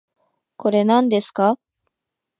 [0.57, 1.59] これ、なんですか